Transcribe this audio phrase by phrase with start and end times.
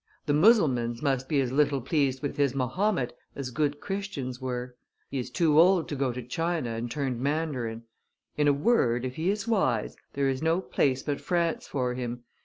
[0.25, 4.75] The Mussulmans must be as little pleased with his Mahomet as good Christians were.
[5.11, 7.83] He is too old to go to China and turn mandarin;
[8.35, 12.23] in a word, if he is wise, there is no place but France for him.